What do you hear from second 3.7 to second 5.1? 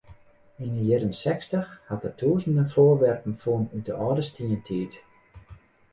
út de âlde stientiid.